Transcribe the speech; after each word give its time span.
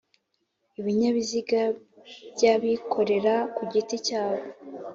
Ibinyabiziga 0.79 1.61
by'abikorera 2.33 3.33
ku 3.55 3.61
giti 3.71 3.95
cyabo 4.07 4.43